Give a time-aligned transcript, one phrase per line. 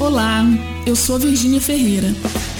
[0.00, 0.42] Olá,
[0.86, 2.08] eu sou Virgínia Ferreira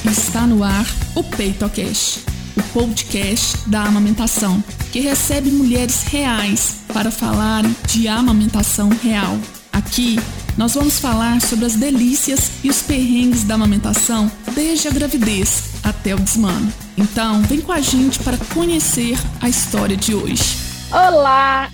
[0.05, 2.21] e está no ar o PeitoCast,
[2.55, 4.63] o podcast da amamentação,
[4.93, 9.39] que recebe mulheres reais para falar de amamentação real.
[9.73, 10.19] Aqui
[10.59, 16.15] nós vamos falar sobre as delícias e os perrengues da amamentação desde a gravidez até
[16.15, 16.71] o desmano.
[16.95, 20.59] Então, vem com a gente para conhecer a história de hoje.
[20.93, 21.71] Olá,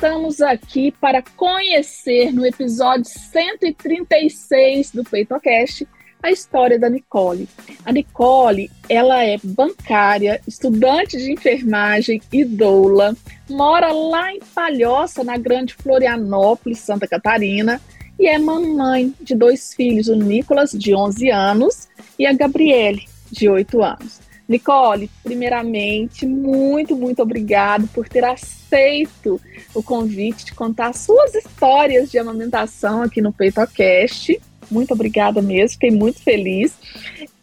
[0.00, 5.86] estamos aqui para conhecer no episódio 136 do PeitoCast
[6.22, 7.46] a história da Nicole.
[7.84, 13.14] A Nicole, ela é bancária, estudante de enfermagem e doula,
[13.46, 17.78] mora lá em Palhoça, na Grande Florianópolis, Santa Catarina,
[18.18, 23.50] e é mamãe de dois filhos, o Nicolas, de 11 anos, e a Gabriele, de
[23.50, 24.29] 8 anos.
[24.50, 29.40] Nicole, primeiramente, muito, muito obrigado por ter aceito
[29.72, 34.40] o convite de contar suas histórias de amamentação aqui no PeitoCast.
[34.68, 36.74] Muito obrigada mesmo, fiquei muito feliz.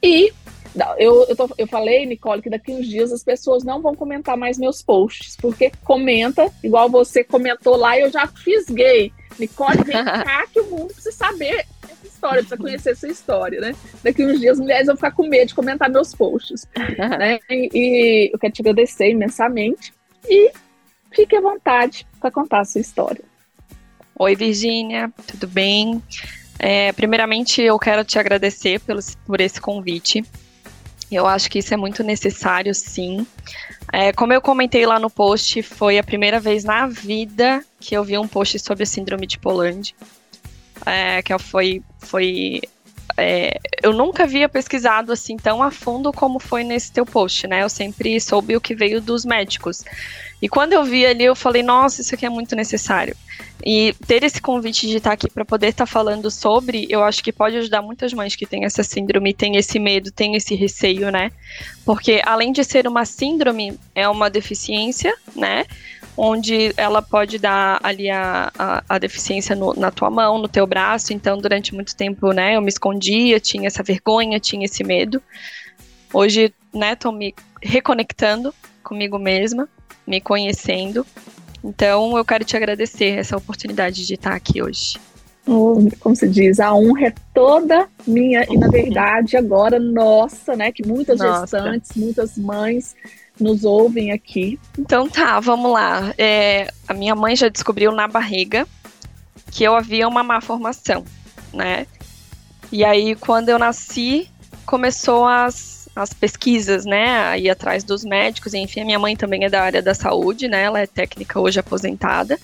[0.04, 0.34] E
[0.98, 4.36] eu, eu, tô, eu, falei, Nicole, que daqui uns dias as pessoas não vão comentar
[4.36, 9.14] mais meus posts, porque comenta, igual você comentou lá, eu já fisguei.
[9.40, 11.66] Nicole, vem cá que o mundo precisa saber
[12.18, 13.76] história, precisa conhecer essa história, né?
[14.04, 16.68] Daqui uns dias, mulheres vão ficar com medo de comentar meus posts.
[16.98, 17.40] né?
[17.50, 19.94] E, e eu quero te agradecer imensamente
[20.28, 20.52] e
[21.14, 23.24] fique à vontade para contar a sua história.
[24.20, 26.02] Oi, Virgínia, tudo bem?
[26.58, 30.26] É, primeiramente, eu quero te agradecer pelo, por esse convite.
[31.10, 33.26] Eu acho que isso é muito necessário, sim.
[33.94, 38.04] É, como eu comentei lá no post, foi a primeira vez na vida que eu
[38.04, 39.96] vi um post sobre a síndrome de Poland
[40.86, 42.62] é, que foi, foi
[43.18, 47.64] é, eu nunca havia pesquisado assim tão a fundo como foi nesse teu post, né?
[47.64, 49.84] Eu sempre soube o que veio dos médicos.
[50.40, 53.16] E quando eu vi ali, eu falei, nossa, isso aqui é muito necessário.
[53.66, 57.34] E ter esse convite de estar aqui para poder estar falando sobre, eu acho que
[57.34, 61.32] pode ajudar muitas mães que têm essa síndrome, têm esse medo, têm esse receio, né?
[61.84, 65.66] Porque além de ser uma síndrome, é uma deficiência, né?
[66.18, 70.66] Onde ela pode dar ali a, a, a deficiência no, na tua mão, no teu
[70.66, 71.14] braço.
[71.14, 75.22] Então, durante muito tempo, né, eu me escondia, tinha essa vergonha, tinha esse medo.
[76.12, 79.70] Hoje, né, tô me reconectando comigo mesma,
[80.06, 81.06] me conhecendo.
[81.64, 84.98] Então, eu quero te agradecer essa oportunidade de estar aqui hoje.
[85.48, 90.86] Como se diz, a honra é toda minha e na verdade agora nossa, né, que
[90.86, 91.58] muitas nossa.
[91.58, 92.96] gestantes, muitas mães
[93.40, 94.60] nos ouvem aqui.
[94.78, 96.14] Então tá, vamos lá.
[96.18, 98.68] É, a minha mãe já descobriu na barriga
[99.52, 101.06] que eu havia uma má formação,
[101.54, 101.88] né?
[102.70, 104.30] E aí, quando eu nasci,
[104.66, 107.22] começou as, as pesquisas, né?
[107.28, 110.64] Aí atrás dos médicos, enfim, a minha mãe também é da área da saúde, né?
[110.64, 112.38] Ela é técnica hoje aposentada.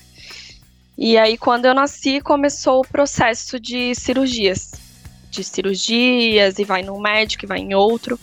[0.96, 4.72] E aí, quando eu nasci, começou o processo de cirurgias.
[5.30, 8.18] De cirurgias, e vai num médico, e vai em outro.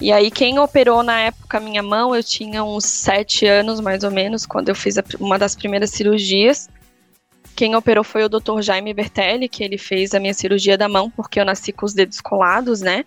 [0.00, 4.10] E aí, quem operou na época minha mão, eu tinha uns sete anos, mais ou
[4.10, 6.68] menos, quando eu fiz a, uma das primeiras cirurgias.
[7.54, 8.60] Quem operou foi o Dr.
[8.60, 11.92] Jaime Bertelli, que ele fez a minha cirurgia da mão, porque eu nasci com os
[11.92, 13.04] dedos colados, né?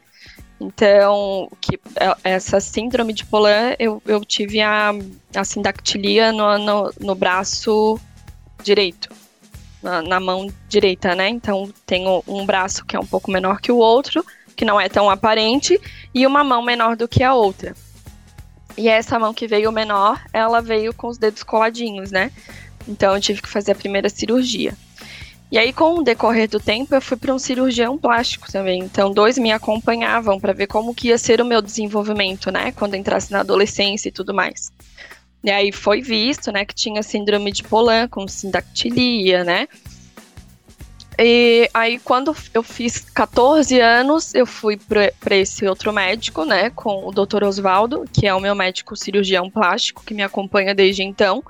[0.62, 4.91] Então, que, é, essa síndrome de Polan, eu, eu tive a,
[5.35, 8.00] a sindactilia no, no, no braço
[8.63, 9.09] direito,
[9.81, 11.29] na, na mão direita, né?
[11.29, 14.25] Então, tenho um braço que é um pouco menor que o outro,
[14.56, 15.79] que não é tão aparente,
[16.13, 17.75] e uma mão menor do que a outra.
[18.78, 22.31] E essa mão que veio menor, ela veio com os dedos coladinhos, né?
[22.88, 24.75] Então eu tive que fazer a primeira cirurgia.
[25.52, 28.79] E aí, com o decorrer do tempo, eu fui para um cirurgião plástico também.
[28.79, 32.72] Então, dois me acompanhavam para ver como que ia ser o meu desenvolvimento, né?
[32.72, 34.72] Quando entrasse na adolescência e tudo mais.
[35.43, 39.67] E aí foi visto, né, que tinha síndrome de Polan com sindactilia, né?
[41.19, 47.07] E aí, quando eu fiz 14 anos, eu fui para esse outro médico, né, com
[47.07, 47.43] o Dr.
[47.43, 51.43] Oswaldo, que é o meu médico cirurgião plástico, que me acompanha desde então.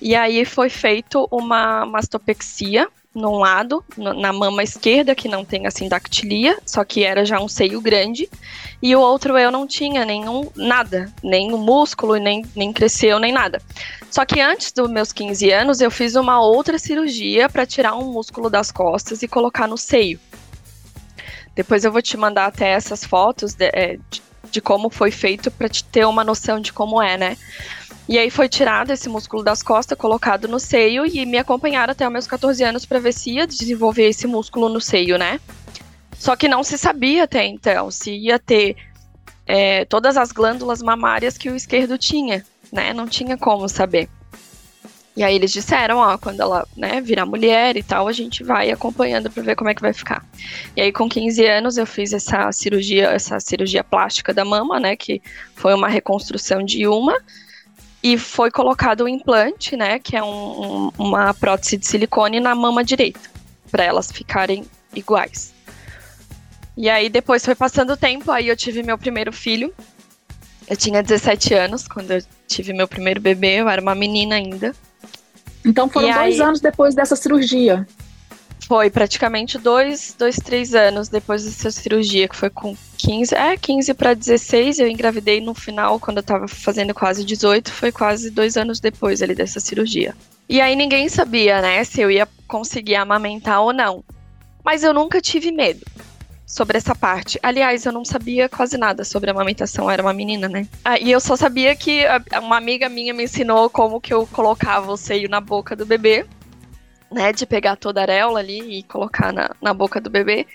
[0.00, 5.70] E aí foi feito uma mastopexia num lado, na mama esquerda, que não tem a
[5.70, 8.28] sindactilia, só que era já um seio grande,
[8.82, 13.32] e o outro eu não tinha nenhum, nada, nem o músculo, nem, nem cresceu, nem
[13.32, 13.62] nada.
[14.10, 18.12] Só que antes dos meus 15 anos, eu fiz uma outra cirurgia para tirar um
[18.12, 20.18] músculo das costas e colocar no seio.
[21.54, 25.50] Depois eu vou te mandar até essas fotos de, é, de, de como foi feito
[25.50, 27.36] para te ter uma noção de como é, né?
[28.08, 32.08] E aí foi tirado esse músculo das costas, colocado no seio e me acompanharam até
[32.10, 35.40] meus 14 anos para ver se ia desenvolver esse músculo no seio, né?
[36.18, 38.76] Só que não se sabia até então se ia ter
[39.46, 42.92] é, todas as glândulas mamárias que o esquerdo tinha, né?
[42.92, 44.08] Não tinha como saber.
[45.16, 48.72] E aí eles disseram, ó, quando ela, né, virar mulher e tal, a gente vai
[48.72, 50.26] acompanhando para ver como é que vai ficar.
[50.76, 54.96] E aí com 15 anos eu fiz essa cirurgia, essa cirurgia plástica da mama, né,
[54.96, 55.22] que
[55.54, 57.16] foi uma reconstrução de uma
[58.04, 62.54] e foi colocado o implante, né, que é um, um, uma prótese de silicone na
[62.54, 63.18] mama direita,
[63.70, 65.54] para elas ficarem iguais.
[66.76, 69.72] E aí depois foi passando o tempo, aí eu tive meu primeiro filho.
[70.68, 74.74] Eu tinha 17 anos quando eu tive meu primeiro bebê, eu era uma menina ainda.
[75.64, 76.46] Então foram e dois aí...
[76.46, 77.86] anos depois dessa cirurgia.
[78.66, 83.92] Foi praticamente dois, dois, três anos depois dessa cirurgia, que foi com 15, é, 15
[83.94, 88.56] para 16, eu engravidei no final, quando eu tava fazendo quase 18, foi quase dois
[88.56, 90.14] anos depois ali dessa cirurgia.
[90.48, 94.02] E aí ninguém sabia, né, se eu ia conseguir amamentar ou não.
[94.64, 95.84] Mas eu nunca tive medo
[96.46, 97.38] sobre essa parte.
[97.42, 100.66] Aliás, eu não sabia quase nada sobre amamentação, eu era uma menina, né?
[100.84, 102.02] Ah, e eu só sabia que
[102.40, 106.24] uma amiga minha me ensinou como que eu colocava o seio na boca do bebê,
[107.14, 107.32] né?
[107.32, 110.46] De pegar toda a areola ali e colocar na, na boca do bebê.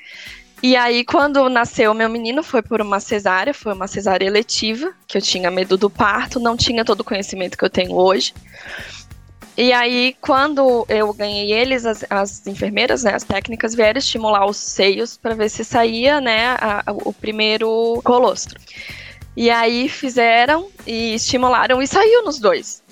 [0.62, 5.18] E aí, quando nasceu meu menino, foi por uma cesárea, foi uma cesárea eletiva, que
[5.18, 8.34] eu tinha medo do parto, não tinha todo o conhecimento que eu tenho hoje.
[9.58, 14.58] E aí, quando eu ganhei eles, as, as enfermeiras, né, as técnicas, vieram estimular os
[14.58, 18.60] seios para ver se saía, né, a, a, o primeiro colostro.
[19.36, 22.84] E aí fizeram e estimularam e saiu nos dois.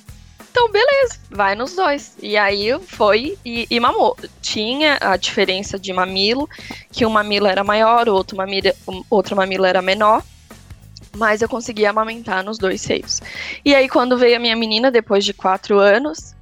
[0.58, 2.18] Então, beleza, vai nos dois.
[2.20, 4.18] E aí foi e, e, mamou.
[4.42, 6.50] Tinha a diferença de mamilo,
[6.92, 8.74] que um mamilo era maior, o outro mamilo,
[9.08, 10.24] outro mamilo era menor
[11.16, 13.22] mas eu consegui amamentar nos dois seios.
[13.66, 16.36] E aí, quando veio a minha menina, depois de quatro anos,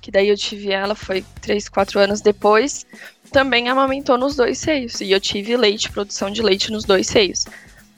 [0.00, 2.86] que daí eu tive ela, foi 3, 4 anos depois,
[3.30, 5.00] também amamentou nos dois seios.
[5.02, 7.44] E eu tive leite, produção de leite nos dois seios.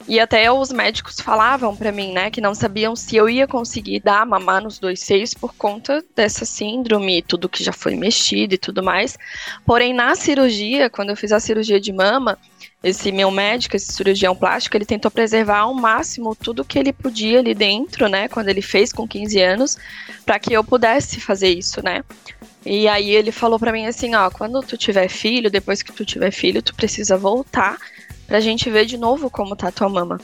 [0.08, 4.00] E até os médicos falavam para mim, né, que não sabiam se eu ia conseguir
[4.00, 8.58] dar mamar nos dois seios por conta dessa síndrome, tudo que já foi mexido e
[8.58, 9.18] tudo mais.
[9.64, 12.38] Porém, na cirurgia, quando eu fiz a cirurgia de mama,
[12.84, 17.40] esse meu médico, esse cirurgião plástico, ele tentou preservar ao máximo tudo que ele podia
[17.40, 19.76] ali dentro, né, quando ele fez com 15 anos,
[20.24, 22.04] para que eu pudesse fazer isso, né?
[22.64, 26.04] E aí ele falou para mim assim, ó, quando tu tiver filho, depois que tu
[26.04, 27.76] tiver filho, tu precisa voltar
[28.26, 30.20] pra gente ver de novo como tá tua mama.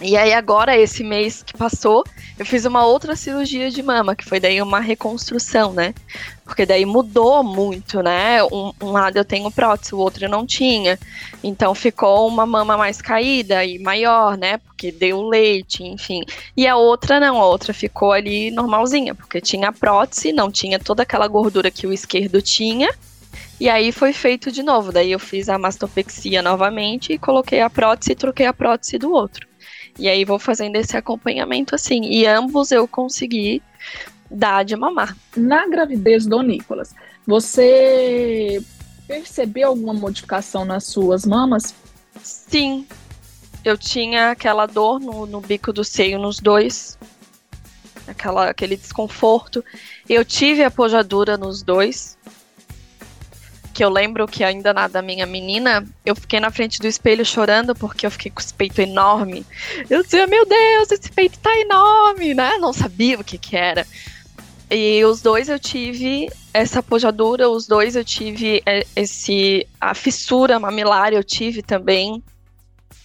[0.00, 2.04] E aí agora, esse mês que passou,
[2.38, 5.92] eu fiz uma outra cirurgia de mama, que foi daí uma reconstrução, né?
[6.44, 8.42] Porque daí mudou muito, né?
[8.44, 10.96] Um, um, lado eu tenho prótese, o outro eu não tinha.
[11.42, 14.58] Então ficou uma mama mais caída e maior, né?
[14.58, 16.22] Porque deu leite, enfim.
[16.56, 21.02] E a outra não, a outra ficou ali normalzinha, porque tinha prótese, não tinha toda
[21.02, 22.88] aquela gordura que o esquerdo tinha.
[23.60, 24.92] E aí foi feito de novo.
[24.92, 29.12] Daí eu fiz a mastopexia novamente e coloquei a prótese e troquei a prótese do
[29.12, 29.48] outro.
[29.98, 32.02] E aí vou fazendo esse acompanhamento assim.
[32.04, 33.60] E ambos eu consegui
[34.30, 35.16] dar de mamar.
[35.36, 36.94] Na gravidez do Nicolas,
[37.26, 38.62] você
[39.06, 41.74] percebeu alguma modificação nas suas mamas?
[42.22, 42.86] Sim.
[43.64, 46.96] Eu tinha aquela dor no, no bico do seio nos dois.
[48.06, 49.64] Aquela, aquele desconforto.
[50.08, 52.17] Eu tive apojadura nos dois
[53.78, 57.24] que eu lembro que ainda na da minha menina, eu fiquei na frente do espelho
[57.24, 59.46] chorando porque eu fiquei com esse peito enorme.
[59.88, 62.58] Eu dizia, meu Deus, esse peito tá enorme, né?
[62.58, 63.86] Não sabia o que que era.
[64.68, 70.58] E os dois eu tive essa apojadura, os dois eu tive é, esse a fissura
[70.58, 72.20] mamilar eu tive também.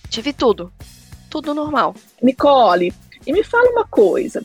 [0.10, 0.74] Tive tudo.
[1.30, 1.94] Tudo normal.
[2.20, 2.92] Nicole,
[3.28, 4.44] e me fala uma coisa.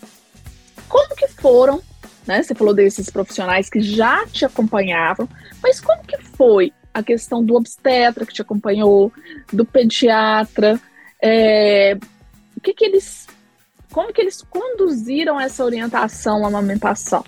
[0.90, 1.82] Como que foram
[2.28, 2.42] né?
[2.42, 5.26] Você falou desses profissionais que já te acompanhavam,
[5.62, 9.12] mas como que foi a questão do obstetra que te acompanhou,
[9.52, 10.80] do pediatra?
[11.22, 11.96] É,
[12.56, 13.26] o que que eles,
[13.92, 17.24] como que eles conduziram essa orientação à amamentação?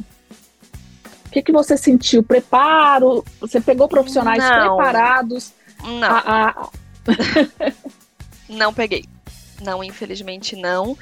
[1.26, 2.22] O que que você sentiu?
[2.22, 3.24] Preparo?
[3.40, 4.76] Você pegou profissionais Não.
[4.76, 5.52] preparados?
[5.84, 6.08] Não.
[6.08, 6.70] A, a...
[8.48, 9.04] não peguei.
[9.62, 10.96] Não, infelizmente não.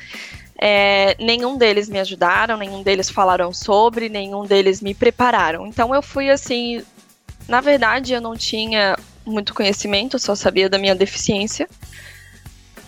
[0.60, 5.66] É, nenhum deles me ajudaram, nenhum deles falaram sobre, nenhum deles me prepararam.
[5.66, 6.84] Então eu fui assim.
[7.48, 11.68] Na verdade, eu não tinha muito conhecimento, só sabia da minha deficiência.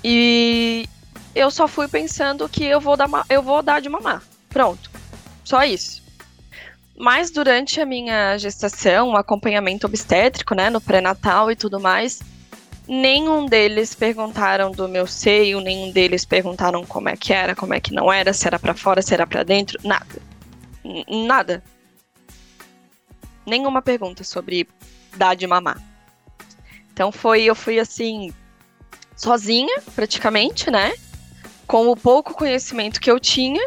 [0.05, 0.87] E
[1.35, 4.23] eu só fui pensando que eu vou dar, eu vou dar de mamar.
[4.50, 4.90] Pronto.
[5.43, 6.02] Só isso.
[6.97, 12.21] Mas durante a minha gestação, o acompanhamento obstétrico, né, no pré-natal e tudo mais,
[12.93, 17.79] Nenhum deles perguntaram do meu seio, nenhum deles perguntaram como é que era, como é
[17.79, 20.21] que não era, se era para fora, se era para dentro, nada.
[20.85, 21.62] N nada.
[23.47, 24.68] Nenhuma pergunta sobre
[25.16, 25.82] dar de mamar.
[26.92, 28.32] Então foi, eu fui assim,
[29.16, 30.94] sozinha, praticamente, né?
[31.66, 33.64] Com o pouco conhecimento que eu tinha.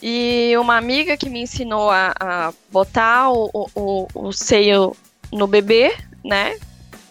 [0.00, 4.96] E uma amiga que me ensinou a, a botar o, o, o seio
[5.32, 6.58] no bebê, né?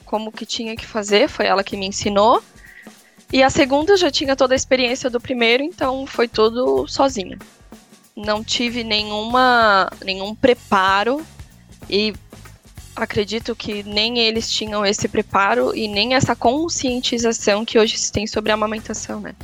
[0.05, 2.41] Como que tinha que fazer, foi ela que me ensinou.
[3.31, 7.37] E a segunda já tinha toda a experiência do primeiro, então foi tudo sozinha.
[8.15, 11.25] Não tive nenhuma, nenhum preparo
[11.89, 12.13] e
[12.95, 18.25] acredito que nem eles tinham esse preparo e nem essa conscientização que hoje se tem
[18.25, 19.35] sobre a amamentação, né?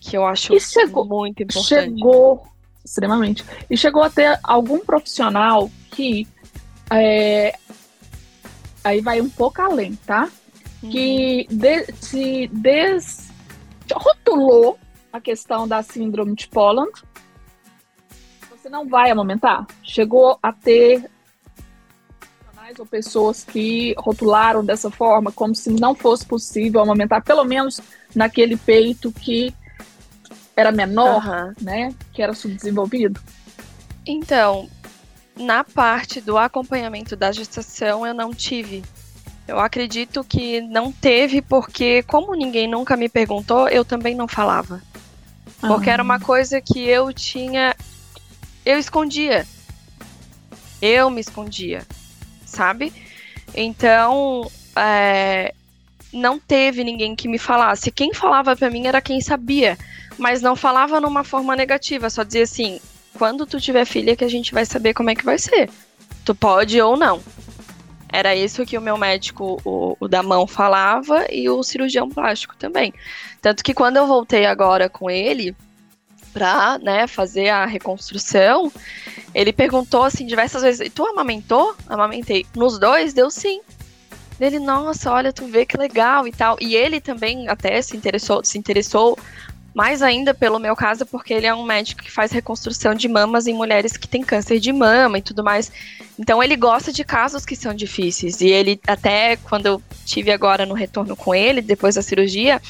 [0.00, 1.68] Que eu acho chegou, muito importante.
[1.68, 2.46] Chegou,
[2.84, 3.44] extremamente.
[3.68, 6.28] E chegou a ter algum profissional que
[6.90, 7.58] é,
[8.84, 10.28] aí vai um pouco além, tá?
[10.82, 10.90] Uhum.
[10.90, 13.30] Que de, se des,
[13.92, 14.78] rotulou
[15.12, 16.92] a questão da síndrome de Poland.
[18.50, 19.66] Você não vai amamentar.
[19.82, 21.10] Chegou a ter
[22.80, 27.80] ou pessoas que rotularam dessa forma, como se não fosse possível amamentar, pelo menos
[28.14, 29.54] naquele peito que
[30.56, 31.54] era menor, uhum.
[31.60, 31.94] né?
[32.12, 33.20] Que era subdesenvolvido?
[34.06, 34.68] Então,
[35.36, 38.84] na parte do acompanhamento da gestação, eu não tive.
[39.46, 44.80] Eu acredito que não teve, porque, como ninguém nunca me perguntou, eu também não falava.
[45.60, 47.74] Porque era uma coisa que eu tinha.
[48.64, 49.46] Eu escondia.
[50.80, 51.86] Eu me escondia
[52.54, 52.92] sabe?
[53.54, 55.52] Então, é,
[56.12, 57.90] não teve ninguém que me falasse.
[57.90, 59.76] Quem falava para mim era quem sabia,
[60.16, 62.80] mas não falava numa forma negativa, só dizia assim:
[63.18, 65.68] quando tu tiver filha que a gente vai saber como é que vai ser.
[66.24, 67.20] Tu pode ou não.
[68.10, 72.56] Era isso que o meu médico, o, o da mão, falava e o cirurgião plástico
[72.56, 72.94] também.
[73.42, 75.54] Tanto que quando eu voltei agora com ele,
[76.34, 78.70] pra né, fazer a reconstrução,
[79.32, 81.74] ele perguntou assim diversas vezes: Tu amamentou?
[81.88, 82.44] Amamentei.
[82.54, 83.62] Nos dois, deu sim.
[84.40, 86.56] Ele, nossa, olha, tu vê que legal e tal.
[86.60, 89.16] E ele também até se interessou, se interessou
[89.74, 93.48] mais ainda pelo meu caso, porque ele é um médico que faz reconstrução de mamas
[93.48, 95.72] em mulheres que têm câncer de mama e tudo mais.
[96.16, 98.40] Então ele gosta de casos que são difíceis.
[98.40, 102.62] E ele, até quando eu tive agora no retorno com ele, depois da cirurgia,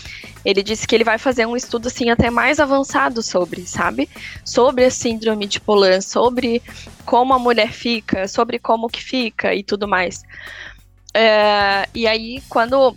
[0.42, 4.08] ele disse que ele vai fazer um estudo assim até mais avançado sobre, sabe?
[4.42, 6.62] Sobre a síndrome de Polan, sobre
[7.04, 10.23] como a mulher fica, sobre como que fica e tudo mais.
[11.12, 12.96] É, e aí, quando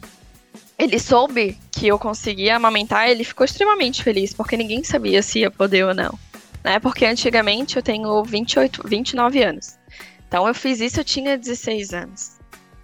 [0.77, 5.50] ele soube que eu conseguia amamentar, ele ficou extremamente feliz, porque ninguém sabia se ia
[5.50, 6.17] poder ou não.
[6.63, 6.79] Né?
[6.79, 9.77] Porque antigamente eu tenho 28, 29 anos.
[10.27, 12.38] Então eu fiz isso, eu tinha 16 anos.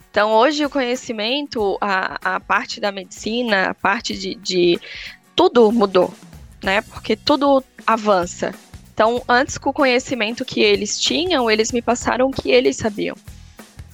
[0.09, 4.79] Então hoje o conhecimento, a, a parte da medicina, a parte de, de
[5.35, 6.11] tudo mudou,
[6.63, 6.81] né?
[6.81, 8.53] Porque tudo avança.
[8.93, 13.15] Então, antes com o conhecimento que eles tinham, eles me passaram o que eles sabiam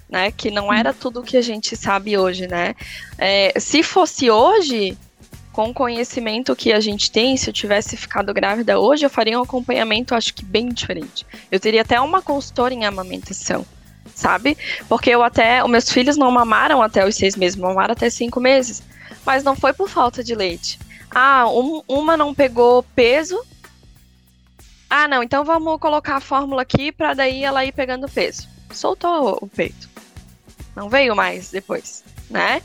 [0.10, 0.32] né?
[0.32, 2.75] Que não era tudo que a gente sabe hoje, né?
[3.18, 4.98] É, se fosse hoje,
[5.51, 9.39] com o conhecimento que a gente tem, se eu tivesse ficado grávida hoje, eu faria
[9.39, 11.25] um acompanhamento, acho que bem diferente.
[11.51, 13.66] Eu teria até uma consultora em amamentação,
[14.16, 14.58] sabe?
[14.88, 18.39] Porque eu até, os meus filhos não mamaram até os seis meses, mamaram até cinco
[18.39, 18.82] meses,
[19.25, 20.80] mas não foi por falta de leite.
[21.12, 23.38] Ah, um, uma não pegou peso.
[24.89, 28.48] Ah, não, então vamos colocar a fórmula aqui para daí ela ir pegando peso.
[28.72, 29.88] Soltou o peito
[30.75, 32.61] não veio mais depois, né?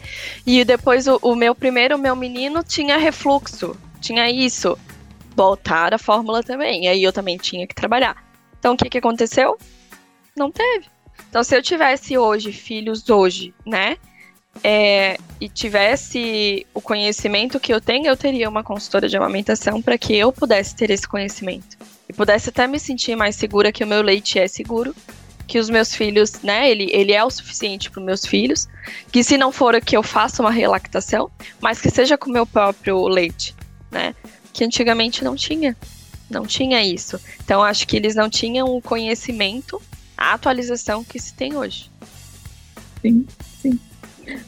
[0.47, 4.79] E depois o, o meu primeiro, meu menino, tinha refluxo, tinha isso.
[5.37, 8.25] Voltar a fórmula também, e aí eu também tinha que trabalhar.
[8.59, 9.59] Então o que, que aconteceu?
[10.37, 10.87] Não teve.
[11.29, 13.97] Então se eu tivesse hoje filhos hoje, né?
[14.63, 19.99] É, e tivesse o conhecimento que eu tenho, eu teria uma consultora de amamentação para
[19.99, 21.77] que eu pudesse ter esse conhecimento.
[22.09, 24.95] E pudesse até me sentir mais segura que o meu leite é seguro
[25.47, 28.69] que os meus filhos, né, ele, ele é o suficiente para os meus filhos,
[29.13, 32.47] que se não for que eu faça uma relactação, mas que seja com o meu
[32.47, 33.55] próprio leite,
[33.91, 34.15] né,
[34.53, 35.77] que antigamente não tinha,
[36.31, 37.21] não tinha isso.
[37.45, 39.81] Então acho que eles não tinham o conhecimento,
[40.17, 41.91] a atualização que se tem hoje.
[43.03, 43.27] Sim,
[43.61, 43.79] sim.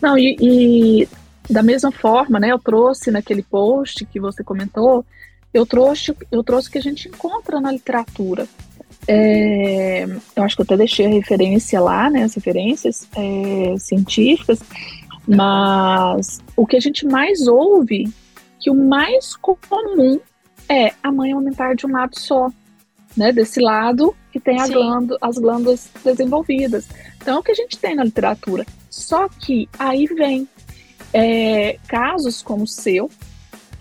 [0.00, 1.08] Não, e, e
[1.52, 5.04] da mesma forma, né, eu trouxe naquele post que você comentou,
[5.52, 8.46] eu trouxe, eu trouxe o que a gente encontra na literatura,
[9.08, 14.60] é, eu acho que eu até deixei a referência lá, né, as referências é, científicas,
[15.26, 18.12] mas o que a gente mais ouve,
[18.58, 20.20] que o mais comum
[20.68, 22.50] é a mãe aumentar de um lado só,
[23.16, 26.88] né, desse lado que tem glândula, as glândulas desenvolvidas.
[27.16, 28.66] Então, é o que a gente tem na literatura.
[28.90, 30.48] Só que aí vem
[31.12, 33.10] é, casos como o seu,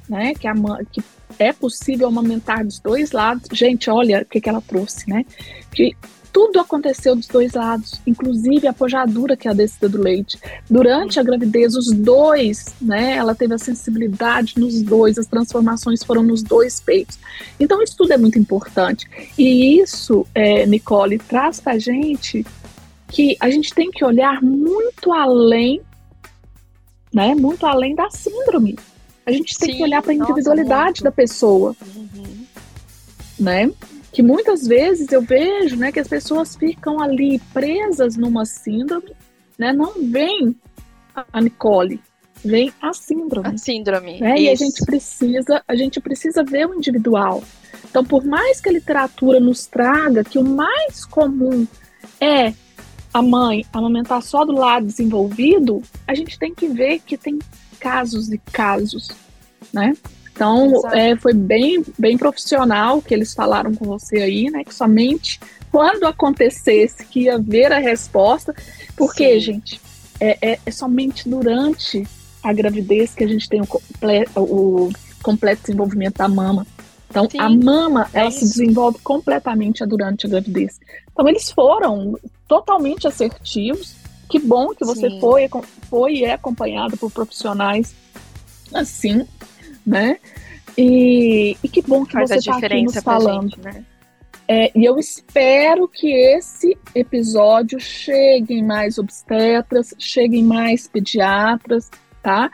[0.07, 1.03] né, que, a mãe, que
[1.39, 3.47] é possível amamentar dos dois lados.
[3.51, 5.25] Gente, olha o que, que ela trouxe, né?
[5.73, 5.95] Que
[6.35, 10.37] tudo aconteceu dos dois lados, inclusive a pojadura, que é a descida do leite.
[10.69, 13.15] Durante a gravidez, os dois, né?
[13.15, 17.17] Ela teve a sensibilidade nos dois, as transformações foram nos dois peitos.
[17.57, 19.07] Então, isso tudo é muito importante.
[19.37, 22.45] E isso, é, Nicole, traz pra gente
[23.07, 25.79] que a gente tem que olhar muito além,
[27.13, 27.33] né?
[27.33, 28.75] Muito além da síndrome.
[29.25, 32.45] A gente tem Sim, que olhar para a individualidade nossa, da pessoa, uhum.
[33.39, 33.71] né?
[34.15, 39.11] que muitas vezes eu vejo né, que as pessoas ficam ali presas numa síndrome,
[39.59, 40.55] né, não vem
[41.33, 41.99] a Nicole,
[42.43, 43.49] vem a síndrome.
[43.49, 44.21] A síndrome.
[44.21, 47.43] Né, e a gente precisa, a gente precisa ver o individual.
[47.89, 51.67] Então, por mais que a literatura nos traga que o mais comum
[52.21, 52.53] é
[53.13, 57.37] a mãe amamentar só do lado desenvolvido, a gente tem que ver que tem
[57.85, 59.09] casos e casos,
[59.71, 59.93] né?
[60.33, 64.63] Então, é, foi bem, bem profissional que eles falaram com você aí, né?
[64.63, 65.39] Que somente
[65.71, 68.55] quando acontecesse que ia ver a resposta.
[68.97, 69.39] Porque, Sim.
[69.39, 69.81] gente,
[70.19, 72.07] é, é, é, somente durante
[72.43, 74.89] a gravidez que a gente tem o, comple o
[75.21, 76.65] completo desenvolvimento da mama.
[77.07, 80.79] Então, Sim, a mama, é ela se desenvolve completamente durante a gravidez.
[81.13, 83.95] Então, eles foram totalmente assertivos.
[84.29, 85.47] Que bom que você foi,
[85.89, 87.95] foi e é acompanhado por profissionais
[88.73, 89.25] assim,
[89.85, 90.17] né?
[90.77, 93.55] E, e que bom que Faz você está aqui nos falando.
[93.55, 93.85] Gente, né?
[94.47, 101.89] É, e eu espero que esse episódio chegue em mais obstetras, chegue em mais pediatras,
[102.21, 102.51] tá?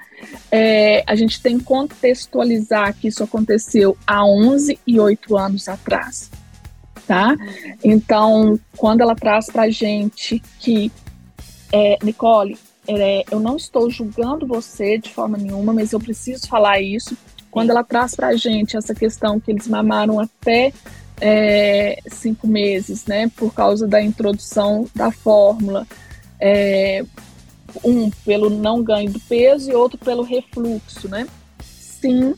[0.50, 6.32] É, a gente tem que contextualizar que isso aconteceu há 11 e 8 anos atrás,
[7.06, 7.36] tá?
[7.84, 10.90] Então, quando ela traz pra gente que,
[11.72, 16.82] é, Nicole, é, eu não estou julgando você de forma nenhuma, mas eu preciso falar
[16.82, 17.18] isso.
[17.50, 20.74] Quando ela traz para a gente essa questão que eles mamaram até
[21.20, 25.86] é, cinco meses, né, por causa da introdução da fórmula,
[26.40, 27.06] é,
[27.84, 31.28] um pelo não ganho do peso e outro pelo refluxo, né?
[31.64, 32.34] Sim,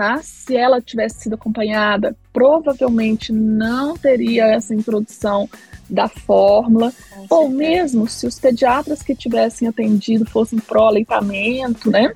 [0.00, 0.18] tá?
[0.22, 5.46] Se ela tivesse sido acompanhada, provavelmente não teria essa introdução
[5.90, 6.90] da fórmula,
[7.28, 12.14] ou mesmo se os pediatras que tivessem atendido fossem pró-aleitamento, né?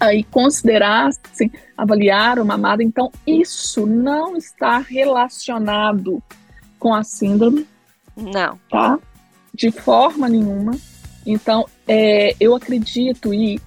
[0.00, 6.20] Aí considerassem avaliar o mamado, então isso não está relacionado
[6.76, 7.68] com a síndrome.
[8.16, 8.58] Não.
[8.68, 8.98] Tá?
[9.54, 10.72] De forma nenhuma.
[11.24, 13.60] Então, é, eu acredito e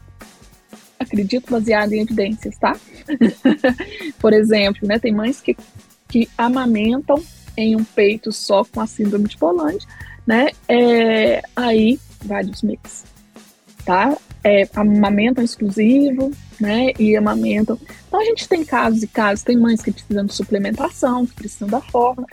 [1.04, 2.76] acredito baseado em evidências, tá?
[4.20, 5.56] Por exemplo, né, tem mães que,
[6.08, 7.22] que amamentam
[7.56, 9.86] em um peito só com a síndrome de Poland,
[10.26, 10.50] né?
[10.68, 13.04] É, aí, vários meses,
[13.86, 14.18] tá?
[14.44, 16.92] É, amamentam exclusivo, né?
[17.00, 17.80] E amamentam.
[18.08, 21.68] Então a gente tem casos e casos, tem mães que precisam de suplementação, que precisam
[21.68, 22.26] da forma,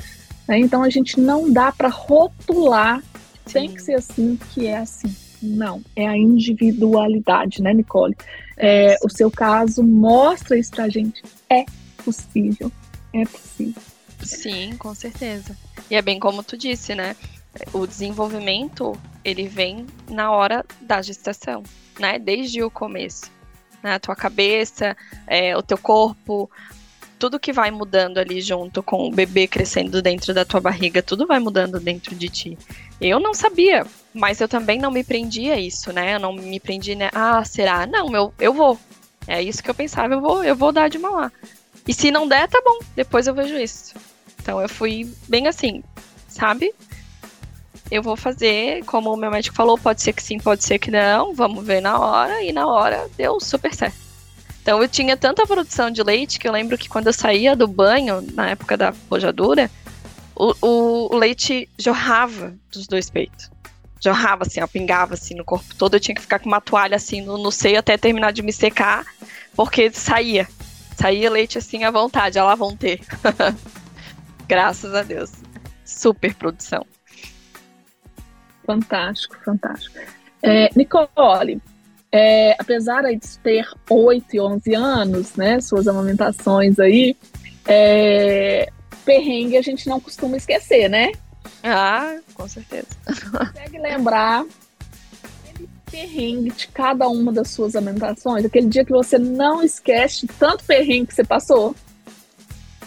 [0.49, 0.59] né?
[0.59, 3.03] Então a gente não dá para rotular,
[3.47, 3.53] Sim.
[3.53, 5.15] tem que ser assim, que é assim.
[5.43, 8.17] Não, é a individualidade, né, Nicole?
[8.57, 11.23] É, o seu caso mostra isso pra gente.
[11.49, 11.65] É
[12.05, 12.71] possível.
[13.13, 13.83] É possível.
[14.23, 15.57] Sim, com certeza.
[15.91, 17.17] E é bem como tu disse, né?
[17.73, 21.63] O desenvolvimento, ele vem na hora da gestação,
[21.99, 22.19] né?
[22.19, 23.31] Desde o começo.
[23.83, 23.95] Né?
[23.95, 26.51] A tua cabeça, é, o teu corpo,
[27.21, 31.27] tudo que vai mudando ali junto com o bebê crescendo dentro da tua barriga, tudo
[31.27, 32.59] vai mudando dentro de ti.
[32.99, 36.15] Eu não sabia, mas eu também não me prendi a isso, né?
[36.15, 37.11] Eu não me prendi, né?
[37.13, 37.87] Ah, será?
[37.87, 38.81] Não, eu, eu vou.
[39.27, 41.31] É isso que eu pensava, eu vou, eu vou dar de mamar.
[41.87, 43.95] E se não der, tá bom, depois eu vejo isso.
[44.41, 45.85] Então eu fui bem assim,
[46.27, 46.75] sabe?
[47.91, 50.91] Eu vou fazer, como o meu médico falou, pode ser que sim, pode ser que
[50.91, 54.10] não, vamos ver na hora, e na hora deu super certo.
[54.63, 57.67] Então eu tinha tanta produção de leite que eu lembro que quando eu saía do
[57.67, 59.71] banho, na época da pojadura,
[60.37, 63.51] o, o, o leite jorrava dos dois peitos.
[64.03, 65.95] Jorrava assim, ó, pingava assim no corpo todo.
[65.95, 68.53] Eu tinha que ficar com uma toalha assim no, no seio até terminar de me
[68.53, 69.05] secar,
[69.55, 70.49] porque saía.
[70.97, 73.01] Saía leite assim à vontade, a lá vão ter.
[74.49, 75.31] Graças a Deus.
[75.85, 76.87] Super produção.
[78.67, 79.99] Fantástico, fantástico.
[80.43, 81.61] É, Nicole,
[82.13, 87.17] é, apesar de ter 8 e 11 anos, né, suas amamentações aí,
[87.67, 88.69] é,
[89.05, 91.13] perrengue a gente não costuma esquecer, né?
[91.63, 92.89] Ah, com certeza.
[93.07, 94.45] Consegue lembrar
[95.49, 98.45] aquele perrengue de cada uma das suas amamentações?
[98.45, 101.75] Aquele dia que você não esquece tanto perrengue que você passou?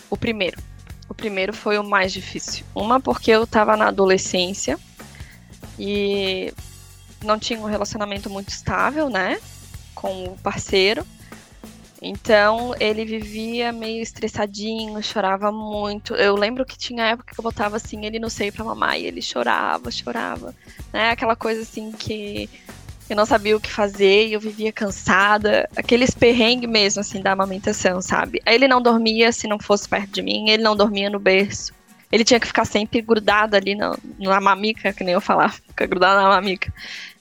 [0.09, 0.61] O primeiro.
[1.07, 2.65] O primeiro foi o mais difícil.
[2.75, 4.77] Uma porque eu estava na adolescência
[5.77, 6.53] e
[7.23, 9.39] não tinha um relacionamento muito estável, né,
[9.93, 11.05] com o parceiro.
[12.05, 16.13] Então ele vivia meio estressadinho, chorava muito.
[16.15, 19.05] Eu lembro que tinha época que eu botava assim ele no seio pra mamar e
[19.05, 20.53] ele chorava, chorava.
[20.91, 21.11] Né?
[21.11, 22.49] Aquela coisa assim que
[23.09, 25.69] eu não sabia o que fazer e eu vivia cansada.
[25.75, 28.41] Aqueles perrengues mesmo, assim, da amamentação, sabe?
[28.45, 31.73] Ele não dormia se não fosse perto de mim, ele não dormia no berço.
[32.11, 35.87] Ele tinha que ficar sempre grudado ali na, na mamica, que nem eu falava, ficar
[35.87, 36.71] grudado na mamica.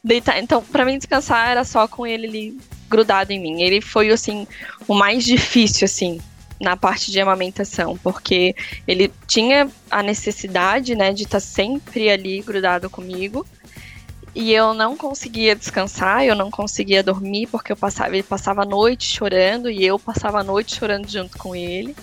[0.05, 0.39] Deitar.
[0.39, 3.63] Então, para mim descansar era só com ele ali grudado em mim.
[3.63, 4.47] Ele foi, assim,
[4.89, 6.21] o mais difícil, assim,
[6.61, 8.55] na parte de amamentação, porque
[8.87, 13.47] ele tinha a necessidade, né, de estar tá sempre ali grudado comigo.
[14.35, 18.67] E eu não conseguia descansar, eu não conseguia dormir, porque eu passava, ele passava a
[18.67, 21.95] noite chorando e eu passava a noite chorando junto com ele.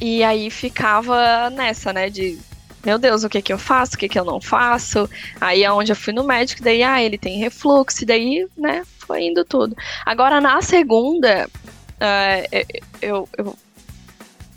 [0.00, 2.38] E aí ficava nessa, né, de
[2.84, 5.08] meu Deus, o que que eu faço, o que que eu não faço?
[5.40, 9.44] Aí é eu fui no médico, daí, ah, ele tem refluxo, daí, né, foi indo
[9.44, 9.76] tudo.
[10.04, 12.66] Agora, na segunda, uh,
[13.00, 13.58] eu, eu,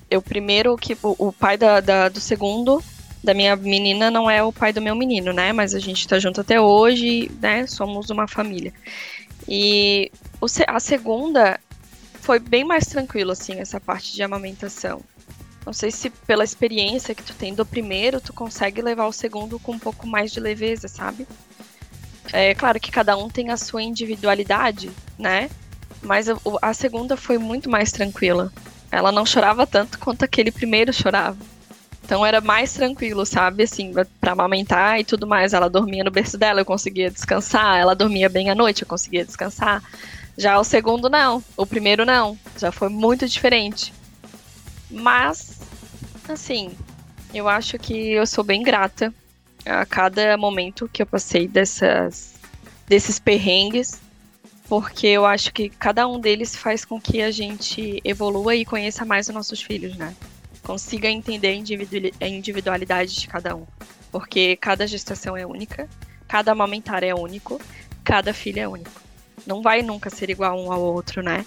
[0.10, 2.84] eu, primeiro que o, o pai da, da, do segundo,
[3.24, 6.18] da minha menina, não é o pai do meu menino, né, mas a gente tá
[6.18, 8.74] junto até hoje, né, somos uma família.
[9.48, 10.12] E
[10.42, 11.60] o, a segunda
[12.22, 15.02] foi bem mais tranquilo, assim, essa parte de amamentação.
[15.66, 19.60] Não sei se pela experiência que tu tem do primeiro, tu consegue levar o segundo
[19.60, 21.28] com um pouco mais de leveza, sabe?
[22.32, 25.50] É claro que cada um tem a sua individualidade, né?
[26.02, 26.28] Mas
[26.62, 28.52] a, segunda foi muito mais tranquila.
[28.92, 31.38] Ela não chorava tanto quanto aquele primeiro chorava.
[32.04, 33.64] Então era mais tranquilo, sabe?
[33.64, 35.54] Assim, pra amamentar e tudo mais.
[35.54, 37.80] Ela dormia no berço dela, eu conseguia descansar.
[37.80, 39.82] Ela dormia bem à noite, eu conseguia descansar.
[40.38, 41.44] Já o segundo, não.
[41.58, 42.38] O primeiro, não.
[42.58, 43.92] Já foi muito diferente.
[44.92, 45.55] Mas,
[46.34, 46.76] assim,
[47.34, 49.14] eu acho que eu sou bem grata
[49.66, 52.36] a cada momento que eu passei dessas,
[52.88, 54.00] desses perrengues,
[54.68, 59.06] porque eu acho que cada um deles faz com que a gente evolua e conheça
[59.06, 60.16] mais os nossos filhos, né?
[60.64, 61.50] Consiga entender
[62.20, 63.66] a individualidade de cada um.
[64.12, 65.88] Porque cada gestação é única,
[66.28, 67.62] cada amamentar é único,
[68.04, 69.02] cada filho é único.
[69.46, 71.46] Não vai nunca ser igual um ao outro, né?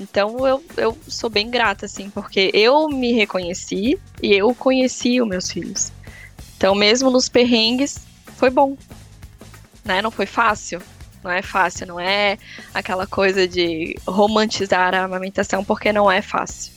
[0.00, 5.28] Então eu, eu sou bem grata, assim, porque eu me reconheci e eu conheci os
[5.28, 5.92] meus filhos.
[6.56, 8.00] Então, mesmo nos perrengues,
[8.36, 8.76] foi bom.
[9.84, 10.00] Né?
[10.00, 10.80] Não foi fácil.
[11.22, 12.38] Não é fácil, não é
[12.72, 16.72] aquela coisa de romantizar a amamentação, porque não é fácil,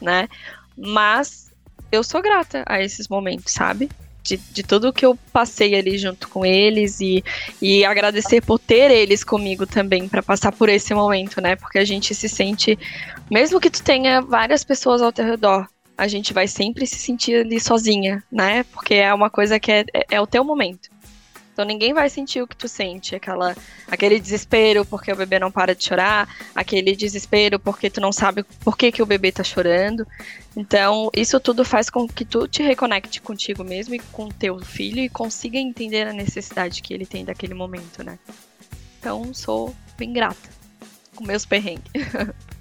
[0.00, 0.28] né?
[0.76, 1.50] Mas
[1.90, 3.90] eu sou grata a esses momentos, sabe?
[4.28, 7.24] De, de tudo que eu passei ali junto com eles e,
[7.60, 11.56] e agradecer por ter eles comigo também para passar por esse momento, né?
[11.56, 12.78] Porque a gente se sente,
[13.30, 17.40] mesmo que tu tenha várias pessoas ao teu redor, a gente vai sempre se sentir
[17.40, 18.64] ali sozinha, né?
[18.64, 20.90] Porque é uma coisa que é, é, é o teu momento.
[21.58, 23.52] Então ninguém vai sentir o que tu sente, aquela,
[23.88, 28.44] aquele desespero porque o bebê não para de chorar, aquele desespero porque tu não sabe
[28.60, 30.06] por que, que o bebê tá chorando.
[30.56, 35.00] Então, isso tudo faz com que tu te reconecte contigo mesmo e com teu filho
[35.00, 38.20] e consiga entender a necessidade que ele tem daquele momento, né?
[39.00, 40.48] Então, sou bem grata
[41.16, 41.90] com meus perrengues.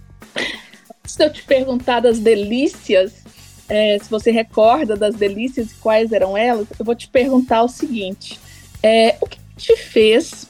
[1.05, 3.23] Se eu te perguntar das delícias,
[3.69, 7.67] é, se você recorda das delícias e quais eram elas, eu vou te perguntar o
[7.67, 8.39] seguinte:
[8.83, 10.47] é, o que te fez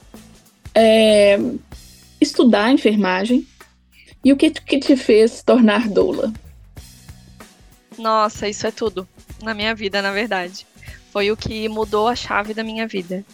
[0.74, 1.38] é,
[2.20, 3.48] estudar enfermagem
[4.24, 6.34] e o que, que te fez tornar doula?
[7.98, 9.08] Nossa, isso é tudo
[9.42, 10.68] na minha vida, na verdade.
[11.12, 13.26] Foi o que mudou a chave da minha vida.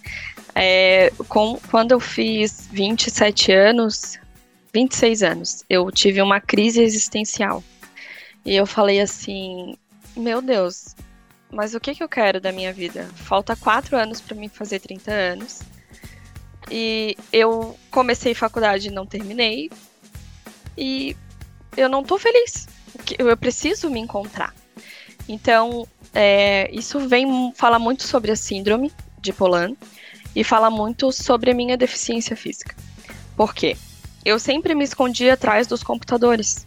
[0.55, 4.19] É, com, quando eu fiz 27 anos,
[4.73, 7.63] 26 anos, eu tive uma crise existencial.
[8.45, 9.75] E eu falei assim:
[10.15, 10.95] Meu Deus,
[11.53, 13.07] mas o que, que eu quero da minha vida?
[13.15, 15.61] Falta quatro anos para mim fazer 30 anos.
[16.69, 19.69] E eu comecei faculdade e não terminei.
[20.77, 21.15] E
[21.77, 22.67] eu não tô feliz.
[23.17, 24.53] Eu preciso me encontrar.
[25.27, 29.75] Então, é, isso vem falar muito sobre a síndrome de Polan
[30.35, 32.75] e fala muito sobre a minha deficiência física.
[33.35, 33.77] Por quê?
[34.25, 36.65] Eu sempre me escondi atrás dos computadores.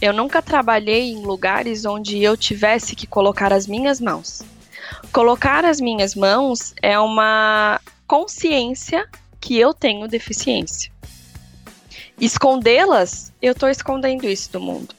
[0.00, 4.42] Eu nunca trabalhei em lugares onde eu tivesse que colocar as minhas mãos.
[5.12, 9.08] Colocar as minhas mãos é uma consciência
[9.40, 10.92] que eu tenho deficiência.
[12.20, 14.94] Escondê-las, eu tô escondendo isso do mundo.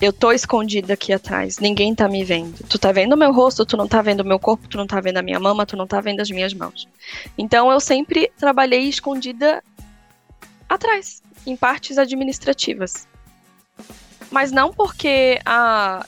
[0.00, 2.64] Eu tô escondida aqui atrás, ninguém tá me vendo.
[2.68, 5.16] Tu tá vendo meu rosto, tu não tá vendo meu corpo, tu não tá vendo
[5.16, 6.88] a minha mama, tu não tá vendo as minhas mãos.
[7.36, 9.62] Então eu sempre trabalhei escondida
[10.68, 13.08] atrás, em partes administrativas.
[14.30, 16.04] Mas não porque ah,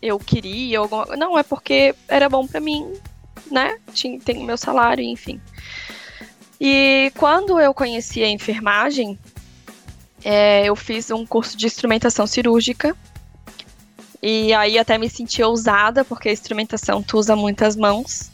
[0.00, 1.04] eu queria, alguma...
[1.16, 2.92] não, é porque era bom para mim,
[3.50, 3.78] né?
[3.92, 5.40] Tinha, tem o meu salário, enfim.
[6.60, 9.18] E quando eu conheci a enfermagem,
[10.24, 12.96] é, eu fiz um curso de instrumentação cirúrgica.
[14.22, 18.30] E aí até me senti ousada, porque a instrumentação tu usa muitas mãos.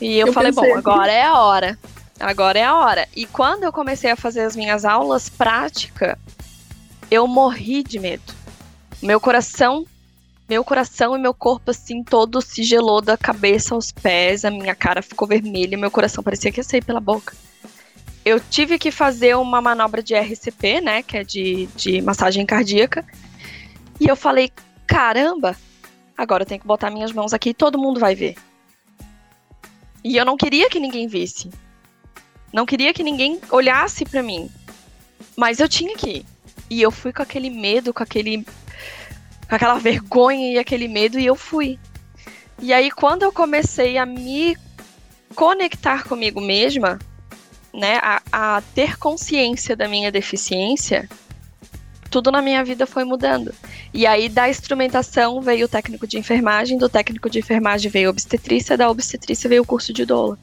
[0.00, 1.78] E eu, eu falei, bom, agora é a hora.
[2.18, 3.08] Agora é a hora.
[3.14, 6.18] E quando eu comecei a fazer as minhas aulas prática,
[7.14, 8.34] eu morri de medo.
[9.02, 9.86] Meu coração,
[10.48, 14.74] meu coração e meu corpo assim todo se gelou da cabeça aos pés, a minha
[14.74, 17.34] cara ficou vermelha, meu coração parecia que ia sair pela boca
[18.24, 23.04] eu tive que fazer uma manobra de RCP, né, que é de, de massagem cardíaca.
[24.00, 24.50] E eu falei,
[24.86, 25.54] caramba,
[26.16, 28.36] agora eu tenho que botar minhas mãos aqui e todo mundo vai ver.
[30.02, 31.50] E eu não queria que ninguém visse.
[32.52, 34.50] Não queria que ninguém olhasse para mim.
[35.36, 36.26] Mas eu tinha que ir.
[36.70, 38.44] E eu fui com aquele medo, com aquele
[39.48, 41.78] com aquela vergonha e aquele medo e eu fui.
[42.60, 44.56] E aí quando eu comecei a me
[45.34, 46.98] conectar comigo mesma,
[47.72, 51.08] né, a, a ter consciência da minha deficiência,
[52.14, 53.52] tudo na minha vida foi mudando.
[53.92, 58.10] E aí, da instrumentação veio o técnico de enfermagem, do técnico de enfermagem veio a
[58.10, 60.38] obstetrícia, da obstetrícia veio o curso de doula.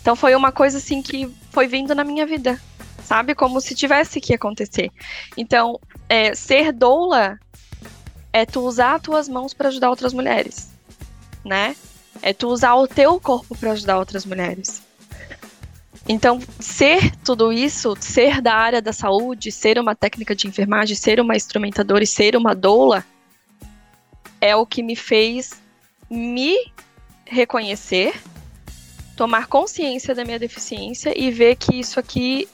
[0.00, 2.58] Então foi uma coisa assim que foi vindo na minha vida,
[3.10, 3.34] sabe?
[3.34, 4.88] Como se tivesse que acontecer.
[5.36, 7.40] Então, é, ser doula
[8.32, 10.70] é tu usar as tuas mãos para ajudar outras mulheres,
[11.44, 11.74] né?
[12.22, 14.84] É tu usar o teu corpo para ajudar outras mulheres.
[16.08, 21.18] Então, ser tudo isso, ser da área da saúde, ser uma técnica de enfermagem, ser
[21.18, 23.04] uma instrumentadora e ser uma doula,
[24.40, 25.60] é o que me fez
[26.08, 26.56] me
[27.26, 28.14] reconhecer,
[29.16, 32.48] tomar consciência da minha deficiência e ver que isso aqui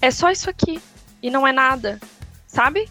[0.00, 0.80] é só isso aqui
[1.22, 2.00] e não é nada,
[2.46, 2.88] sabe?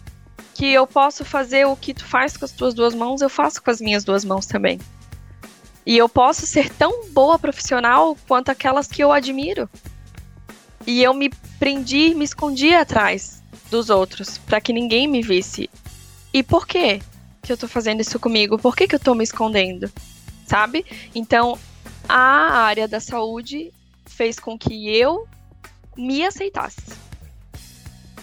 [0.54, 3.62] Que eu posso fazer o que tu faz com as tuas duas mãos, eu faço
[3.62, 4.78] com as minhas duas mãos também.
[5.84, 9.68] E eu posso ser tão boa profissional quanto aquelas que eu admiro.
[10.86, 15.68] E eu me prendi, me escondi atrás dos outros, para que ninguém me visse.
[16.32, 17.00] E por quê
[17.42, 18.58] que eu tô fazendo isso comigo?
[18.58, 19.90] Por que, que eu tô me escondendo?
[20.46, 20.84] Sabe?
[21.14, 21.58] Então,
[22.08, 23.72] a área da saúde
[24.06, 25.26] fez com que eu
[26.00, 26.80] me aceitasse.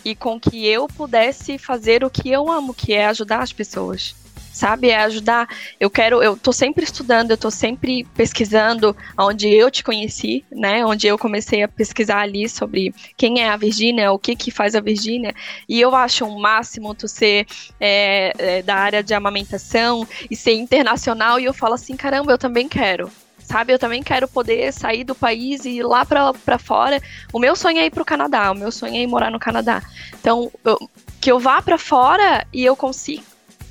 [0.04, 4.16] E com que eu pudesse fazer o que eu amo, que é ajudar as pessoas
[4.58, 4.90] sabe?
[4.90, 5.48] É ajudar.
[5.80, 10.84] Eu quero, eu tô sempre estudando, eu tô sempre pesquisando onde eu te conheci, né?
[10.86, 14.76] Onde eu comecei a pesquisar ali sobre quem é a Virgínia, o que que faz
[14.76, 15.34] a Virgínia.
[15.70, 17.46] E eu acho um máximo tu ser
[17.80, 21.40] é, é, da área de amamentação e ser internacional.
[21.40, 23.10] E eu falo assim, caramba, eu também quero
[23.48, 23.74] sabe?
[23.74, 27.02] Eu também quero poder sair do país e ir lá para fora.
[27.32, 29.40] O meu sonho é ir para o Canadá, o meu sonho é ir morar no
[29.40, 29.82] Canadá.
[30.20, 30.78] Então, eu,
[31.22, 33.24] que eu vá para fora e eu consiga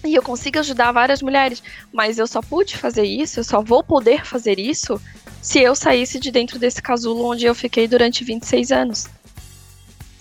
[0.04, 1.60] e eu consigo ajudar várias mulheres,
[1.92, 5.00] mas eu só pude fazer isso, eu só vou poder fazer isso
[5.42, 9.08] se eu saísse de dentro desse casulo onde eu fiquei durante 26 anos.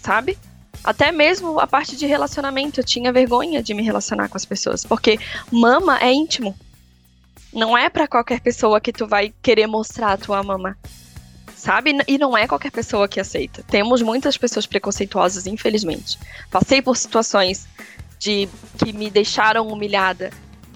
[0.01, 0.37] Sabe?
[0.83, 4.83] Até mesmo a parte de relacionamento, eu tinha vergonha de me relacionar com as pessoas,
[4.83, 5.19] porque
[5.51, 6.55] mama é íntimo.
[7.55, 10.77] Não é para qualquer pessoa que tu vai querer mostrar a tua mama.
[11.55, 11.97] Sabe?
[12.05, 13.63] E não é qualquer pessoa que aceita.
[13.63, 16.19] Temos muitas pessoas preconceituosas, infelizmente.
[16.51, 17.65] Passei por situações
[18.19, 20.31] de que me deixaram humilhada.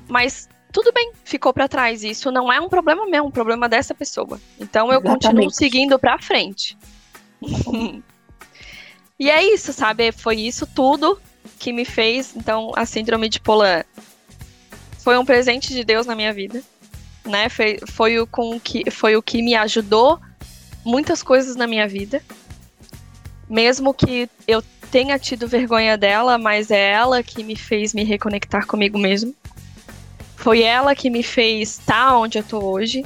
[0.07, 2.03] Mas tudo bem, ficou para trás.
[2.03, 4.39] Isso não é um problema meu, é um problema dessa pessoa.
[4.57, 5.25] Então eu Exatamente.
[5.25, 6.77] continuo seguindo para frente.
[9.19, 10.13] e é isso, sabe?
[10.13, 11.19] Foi isso tudo
[11.59, 12.35] que me fez.
[12.35, 13.83] Então, a síndrome de Polan
[14.99, 16.62] foi um presente de Deus na minha vida,
[17.25, 17.49] né?
[17.49, 20.19] Foi, foi o com que foi o que me ajudou
[20.85, 22.21] muitas coisas na minha vida.
[23.49, 28.67] Mesmo que eu tenha tido vergonha dela, mas é ela que me fez me reconectar
[28.67, 29.33] comigo mesmo.
[30.35, 33.03] Foi ela que me fez estar onde eu tô hoje.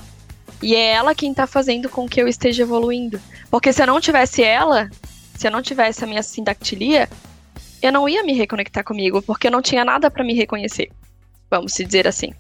[0.62, 3.19] E é ela quem tá fazendo com que eu esteja evoluindo.
[3.49, 4.89] Porque se eu não tivesse ela,
[5.36, 7.10] se eu não tivesse a minha sindactilia,
[7.82, 10.89] eu não ia me reconectar comigo, porque eu não tinha nada para me reconhecer.
[11.49, 12.34] Vamos se dizer assim,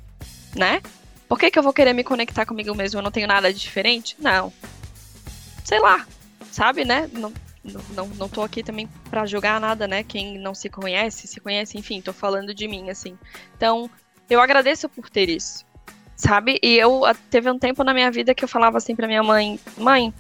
[0.55, 0.81] né?
[1.27, 2.99] Por que, que eu vou querer me conectar comigo mesmo?
[2.99, 4.15] Eu não tenho nada de diferente?
[4.19, 4.51] Não.
[5.63, 6.05] Sei lá,
[6.51, 7.09] sabe, né?
[7.13, 7.33] Não,
[7.95, 10.03] não, não, tô aqui também para julgar nada, né?
[10.03, 13.17] Quem não se conhece, se conhece, enfim, tô falando de mim, assim.
[13.55, 13.89] Então,
[14.29, 15.65] eu agradeço por ter isso,
[16.15, 16.59] sabe?
[16.61, 19.59] E eu teve um tempo na minha vida que eu falava assim pra minha mãe:
[19.77, 20.13] mãe,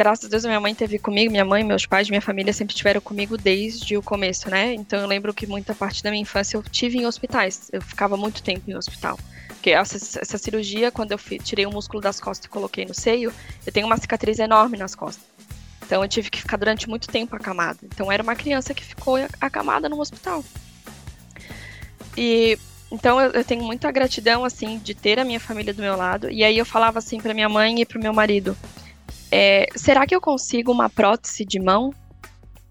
[0.00, 3.02] graças a Deus minha mãe teve comigo, minha mãe, meus pais, minha família sempre estiveram
[3.02, 4.72] comigo desde o começo, né?
[4.72, 7.68] Então eu lembro que muita parte da minha infância eu tive em hospitais.
[7.70, 9.18] Eu ficava muito tempo em hospital.
[9.48, 13.30] Porque essa, essa cirurgia, quando eu tirei o músculo das costas e coloquei no seio,
[13.66, 15.22] eu tenho uma cicatriz enorme nas costas.
[15.84, 17.80] Então eu tive que ficar durante muito tempo acamada.
[17.82, 20.42] Então era uma criança que ficou acamada no hospital.
[22.16, 22.58] E
[22.90, 26.30] então eu, eu, tenho muita gratidão assim de ter a minha família do meu lado.
[26.30, 28.56] E aí eu falava assim para minha mãe e para meu marido:
[29.30, 31.94] é, será que eu consigo uma prótese de mão?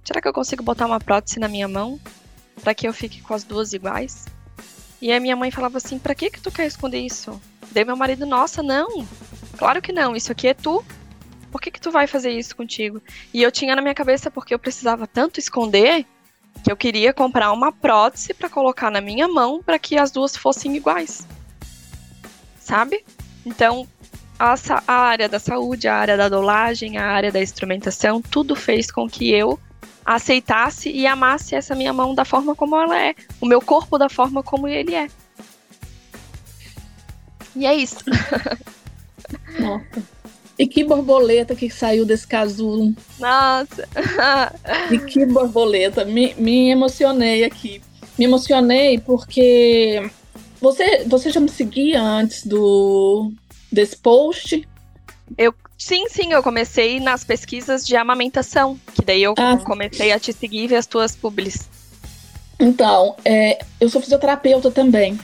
[0.04, 2.00] Será que eu consigo botar uma prótese na minha mão
[2.62, 4.26] para que eu fique com as duas iguais?
[5.02, 7.40] E a minha mãe falava assim: "Para que que tu quer esconder isso?"
[7.72, 9.06] Daí meu marido: "Nossa, não.
[9.58, 10.16] Claro que não.
[10.16, 10.84] Isso aqui é tu.
[11.52, 13.02] Por que que tu vai fazer isso contigo?"
[13.34, 16.06] E eu tinha na minha cabeça porque eu precisava tanto esconder
[16.64, 20.36] que eu queria comprar uma prótese para colocar na minha mão para que as duas
[20.36, 21.26] fossem iguais.
[22.60, 23.06] Sabe?
[23.46, 23.88] Então,
[24.40, 24.56] a,
[24.88, 29.08] a, área da saúde, a área da dolagem, a área da instrumentação, tudo fez com
[29.08, 29.60] que eu
[30.06, 34.10] aceitasse e amasse essa minha mão da forma como ela é, o meu corpo da
[34.10, 35.08] forma como ele é.
[37.56, 37.98] E é isso.
[39.60, 40.20] Nossa.
[40.58, 42.94] E que borboleta que saiu desse casulo.
[43.20, 43.88] Nossa!
[44.92, 46.06] e que borboleta.
[46.06, 47.82] Me, me emocionei aqui.
[48.18, 50.10] Me emocionei porque
[50.60, 53.32] você, você já me seguia antes do
[53.72, 54.68] desse post?
[55.38, 60.20] Eu Sim, sim, eu comecei nas pesquisas de amamentação, que daí eu ah, comecei a
[60.20, 61.70] te seguir e ver as tuas publis.
[62.60, 65.18] Então, é, eu sou fisioterapeuta também.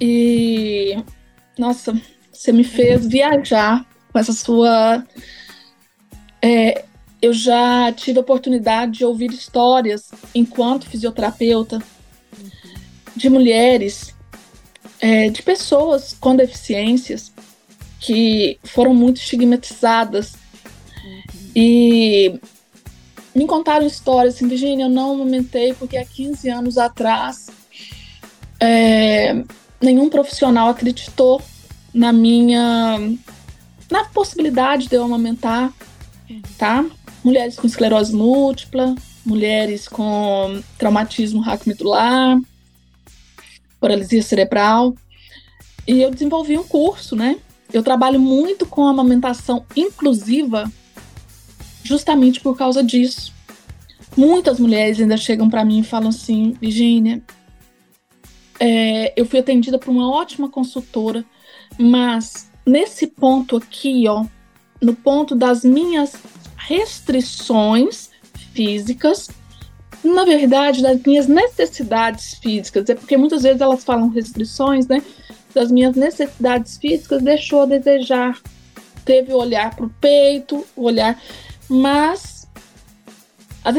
[0.00, 0.96] E,
[1.58, 2.00] nossa,
[2.32, 5.04] você me fez viajar com essa sua.
[6.40, 6.84] É,
[7.20, 11.82] eu já tive a oportunidade de ouvir histórias, enquanto fisioterapeuta,
[13.16, 14.14] de mulheres,
[15.00, 17.32] é, de pessoas com deficiências
[18.00, 20.32] que foram muito estigmatizadas.
[21.04, 21.22] Uhum.
[21.54, 22.40] E
[23.34, 27.48] me contaram histórias assim, Virginia, eu não amamentei porque há 15 anos atrás
[28.58, 29.42] é,
[29.80, 31.40] nenhum profissional acreditou
[31.92, 32.98] na minha
[33.90, 35.72] na possibilidade de eu amamentar,
[36.56, 36.84] tá?
[37.24, 38.94] Mulheres com esclerose múltipla,
[39.26, 42.40] mulheres com traumatismo raquimedular,
[43.80, 44.94] paralisia cerebral.
[45.88, 47.36] E eu desenvolvi um curso, né,
[47.72, 50.70] eu trabalho muito com amamentação inclusiva
[51.82, 53.32] justamente por causa disso.
[54.16, 57.22] Muitas mulheres ainda chegam para mim e falam assim, Virginia,
[58.58, 61.24] é, eu fui atendida por uma ótima consultora,
[61.78, 64.24] mas nesse ponto aqui, ó,
[64.80, 66.14] no ponto das minhas
[66.56, 68.10] restrições
[68.52, 69.30] físicas,
[70.02, 75.02] na verdade, das minhas necessidades físicas, é porque muitas vezes elas falam restrições, né?
[75.54, 78.40] Das minhas necessidades físicas deixou a desejar.
[79.04, 81.20] Teve o olhar para o peito, o olhar,
[81.68, 82.40] mas
[83.64, 83.76] as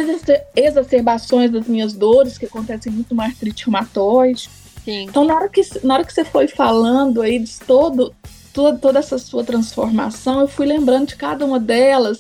[0.56, 4.50] exacerbações das minhas dores, que acontecem muito mais artrite reumatoide.
[4.86, 5.04] Sim.
[5.04, 8.14] Então, na hora, que, na hora que você foi falando aí de todo,
[8.54, 12.20] toda, toda essa sua transformação, eu fui lembrando de cada uma delas,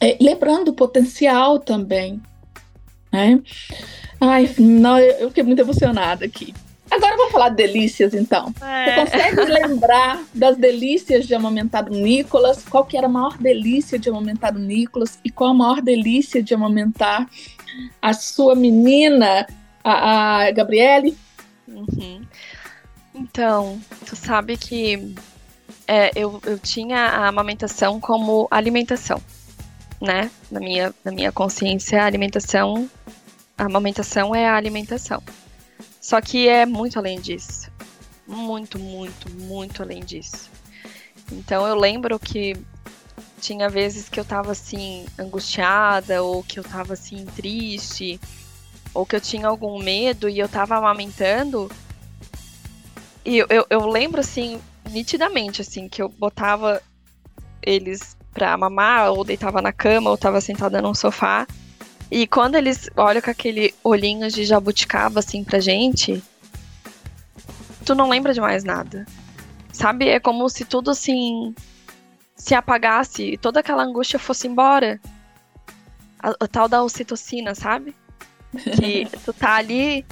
[0.00, 2.20] é, lembrando o potencial também.
[3.12, 3.40] Né?
[4.20, 6.54] Ai, não, eu fiquei muito emocionada aqui.
[6.92, 8.54] Agora vamos falar de delícias, então.
[8.60, 8.84] É.
[8.84, 12.62] Você consegue lembrar das delícias de amamentar o Nicolas?
[12.68, 15.18] Qual que era a maior delícia de amamentar o Nicolas?
[15.24, 17.26] E qual a maior delícia de amamentar
[18.00, 19.46] a sua menina,
[19.82, 21.16] a, a Gabriele?
[21.66, 22.20] Uhum.
[23.14, 25.14] Então, tu sabe que
[25.86, 29.18] é, eu, eu tinha a amamentação como alimentação,
[29.98, 30.30] né?
[30.50, 32.86] Na minha, na minha consciência, a alimentação,
[33.56, 35.22] a amamentação é a alimentação.
[36.02, 37.70] Só que é muito além disso.
[38.26, 40.50] Muito, muito, muito além disso.
[41.30, 42.56] Então eu lembro que
[43.40, 48.20] tinha vezes que eu tava assim, angustiada, ou que eu tava assim, triste,
[48.92, 51.70] ou que eu tinha algum medo e eu tava amamentando.
[53.24, 54.60] E eu, eu, eu lembro assim,
[54.90, 56.82] nitidamente, assim, que eu botava
[57.62, 61.46] eles pra mamar, ou deitava na cama, ou tava sentada num sofá.
[62.14, 66.22] E quando eles olham com aquele olhinho de jabuticaba assim pra gente,
[67.86, 69.06] tu não lembra de mais nada.
[69.72, 70.10] Sabe?
[70.10, 71.54] É como se tudo assim
[72.36, 75.00] se apagasse e toda aquela angústia fosse embora.
[76.22, 77.96] A, a tal da ocitocina, sabe?
[78.76, 80.04] Que tu tá ali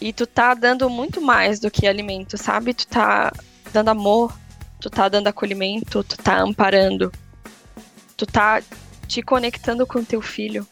[0.00, 2.72] e tu tá dando muito mais do que alimento, sabe?
[2.72, 3.32] Tu tá
[3.72, 4.32] dando amor,
[4.80, 7.10] tu tá dando acolhimento, tu tá amparando.
[8.16, 8.62] Tu tá
[9.08, 10.64] te conectando com teu filho.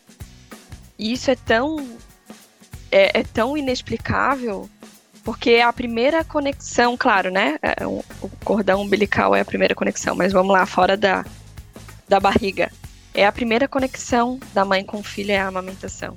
[0.98, 1.76] E isso é tão.
[2.90, 4.70] É, é tão inexplicável,
[5.24, 7.59] porque é a primeira conexão, claro, né?
[7.61, 11.24] É, o, o cordão umbilical é a primeira conexão, mas vamos lá, fora da,
[12.09, 12.70] da barriga.
[13.12, 16.16] É a primeira conexão da mãe com o filho, é a amamentação,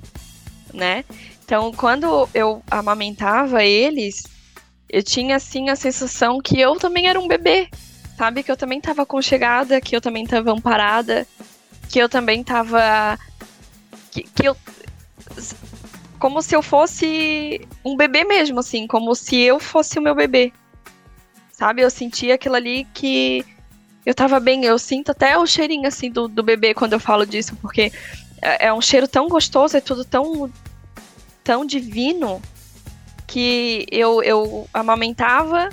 [0.72, 1.04] né?
[1.44, 4.24] Então, quando eu amamentava eles,
[4.88, 7.68] eu tinha assim a sensação que eu também era um bebê,
[8.16, 8.44] sabe?
[8.44, 11.26] Que eu também estava aconchegada, que eu também estava amparada,
[11.88, 13.18] que eu também estava
[14.10, 14.56] que, que eu.
[16.18, 20.52] Como se eu fosse um bebê mesmo, assim, como se eu fosse o meu bebê.
[21.52, 21.82] Sabe?
[21.82, 23.44] Eu sentia aquilo ali que
[24.06, 27.26] Eu tava bem, eu sinto até o cheirinho assim do, do bebê quando eu falo
[27.26, 27.92] disso, porque
[28.40, 30.50] é, é um cheiro tão gostoso, é tudo tão,
[31.44, 32.40] tão divino
[33.26, 35.68] que eu, eu amamentava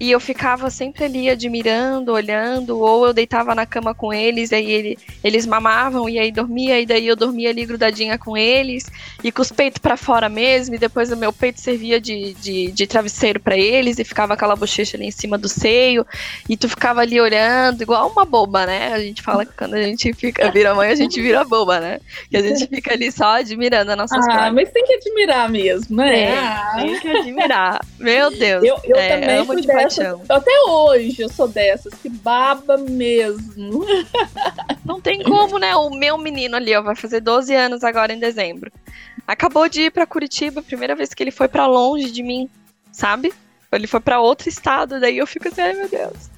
[0.00, 4.54] e eu ficava sempre ali admirando, olhando, ou eu deitava na cama com eles, e
[4.54, 8.86] aí ele, eles mamavam, e aí dormia, e daí eu dormia ali grudadinha com eles,
[9.22, 12.72] e com os peitos para fora mesmo, e depois o meu peito servia de, de,
[12.72, 16.06] de travesseiro para eles, e ficava aquela bochecha ali em cima do seio,
[16.48, 18.92] e tu ficava ali olhando, igual uma boba, né?
[18.92, 22.00] A gente fala que quando a gente fica, vira mãe, a gente vira boba, né?
[22.30, 25.96] Que a gente fica ali só admirando a nossa Ah, mas tem que admirar mesmo,
[25.96, 26.20] né?
[26.20, 26.72] É, ah.
[26.76, 27.80] tem que admirar.
[27.98, 28.64] Meu Deus.
[28.64, 30.30] Eu, eu é, também fui dessas.
[30.30, 33.84] Até hoje eu sou dessas, que baba mesmo.
[34.84, 35.74] Não tem como, né?
[35.76, 38.70] O meu menino ali, ó, vai fazer 12 anos agora em dezembro.
[39.26, 42.48] Acabou de ir pra Curitiba, primeira vez que ele foi pra longe de mim,
[42.92, 43.32] sabe?
[43.72, 46.30] Ele foi pra outro estado, daí eu fico assim, ai meu Deus.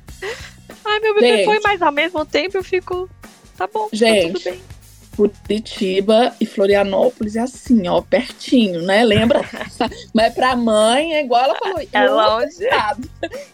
[0.85, 1.45] Ai, meu bebê Gente.
[1.45, 3.09] foi, mas ao mesmo tempo eu fico.
[3.57, 4.61] Tá bom, tá Gente, tudo bem.
[5.17, 9.05] Curitiba e Florianópolis é assim, ó, pertinho, né?
[9.05, 9.41] Lembra?
[10.15, 12.47] Mas pra mãe é igual ela falou, É longe.
[12.65, 13.11] estado.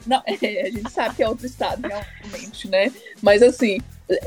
[0.07, 2.93] Não, é, a gente sabe que é outro estado, realmente, né?
[3.23, 3.81] Mas assim,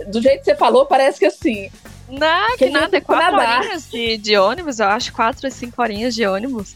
[0.07, 1.69] do jeito que você falou, parece que assim,
[2.09, 3.59] Não, que nada, é quatro Canadá.
[3.59, 6.75] horinhas de, de ônibus, eu acho, quatro cinco horinhas de ônibus.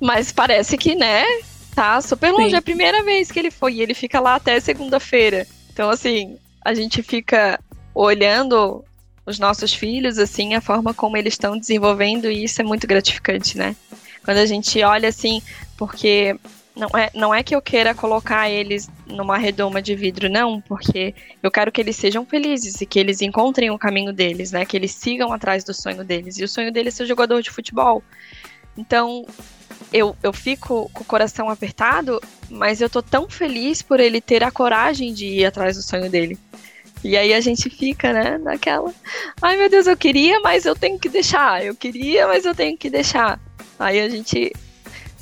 [0.00, 1.24] Mas parece que, né,
[1.74, 2.50] tá super longe.
[2.50, 2.54] Sim.
[2.54, 5.46] É a primeira vez que ele foi e ele fica lá até segunda-feira.
[5.72, 7.58] Então, assim, a gente fica
[7.94, 8.84] olhando
[9.26, 13.58] os nossos filhos, assim, a forma como eles estão desenvolvendo e isso é muito gratificante,
[13.58, 13.74] né?
[14.24, 15.42] Quando a gente olha assim,
[15.76, 16.38] porque
[16.76, 21.14] não é, não é que eu queira colocar eles numa redoma de vidro, não, porque
[21.42, 24.64] eu quero que eles sejam felizes e que eles encontrem o caminho deles, né?
[24.64, 26.38] Que eles sigam atrás do sonho deles.
[26.38, 28.02] E o sonho deles é ser jogador de futebol.
[28.76, 29.24] Então,
[29.92, 32.20] eu, eu fico com o coração apertado,
[32.50, 36.10] mas eu tô tão feliz por ele ter a coragem de ir atrás do sonho
[36.10, 36.38] dele.
[37.06, 38.92] E aí a gente fica, né, naquela.
[39.40, 41.64] Ai meu Deus, eu queria, mas eu tenho que deixar.
[41.64, 43.40] Eu queria, mas eu tenho que deixar.
[43.78, 44.52] Aí a gente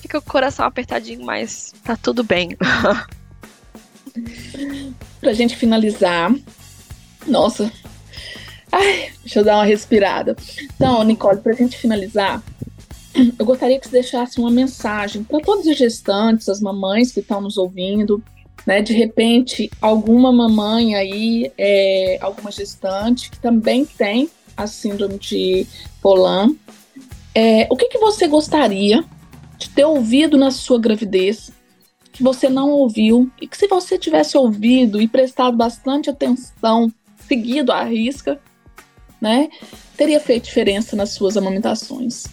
[0.01, 2.57] fica com o coração apertadinho, mas tá tudo bem.
[5.21, 6.35] pra gente finalizar.
[7.27, 7.71] Nossa.
[8.73, 10.35] Ai, deixa eu dar uma respirada.
[10.77, 12.43] Então, Nicole, pra gente finalizar,
[13.39, 17.43] eu gostaria que você deixasse uma mensagem para todas as gestantes, as mamães que estão
[17.43, 18.23] nos ouvindo,
[18.67, 18.81] né?
[18.83, 25.67] De repente, alguma mamãe aí, é, alguma gestante que também tem a síndrome de
[26.01, 26.55] Polan.
[27.35, 29.05] É, o que, que você gostaria
[29.59, 31.53] de ter ouvido na sua gravidez
[32.13, 36.93] que você não ouviu e que se você tivesse ouvido e prestado bastante atenção,
[37.27, 38.41] seguido à risca,
[39.21, 39.49] né,
[39.97, 42.27] teria feito diferença nas suas amamentações.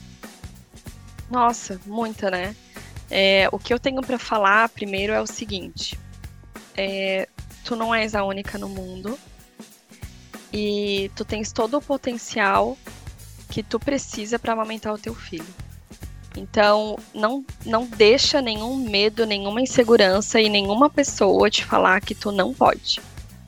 [1.32, 2.56] Nossa, muita, né?
[3.10, 5.98] É, o que eu tenho pra falar primeiro é o seguinte:
[6.76, 7.28] é,
[7.64, 9.18] tu não és a única no mundo
[10.54, 12.78] e tu tens todo o potencial
[13.50, 15.46] que tu precisa para amamentar o teu filho.
[16.38, 22.32] Então, não, não deixa nenhum medo, nenhuma insegurança e nenhuma pessoa te falar que tu
[22.32, 23.02] não pode.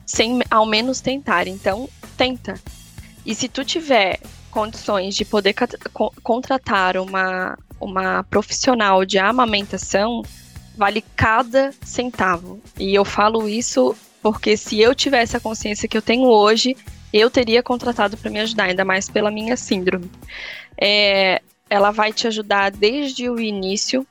[0.04, 1.46] Sem ao menos tentar.
[1.46, 2.60] Então, tenta.
[3.24, 4.20] E se tu tiver
[4.50, 5.54] condições de poder
[6.22, 10.22] contratar uma, uma profissional de amamentação,
[10.76, 12.60] vale cada centavo.
[12.78, 16.76] E eu falo isso porque se eu tivesse a consciência que eu tenho hoje,
[17.12, 20.10] eu teria contratado para me ajudar, ainda mais pela minha síndrome.
[20.76, 24.06] É, ela vai te ajudar desde o início,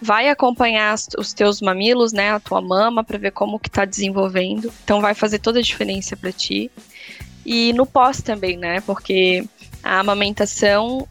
[0.00, 4.72] vai acompanhar os teus mamilos, né, a tua mama, para ver como que tá desenvolvendo.
[4.82, 6.70] Então vai fazer toda a diferença para ti.
[7.46, 9.46] E no pós também, né, porque
[9.82, 11.06] a amamentação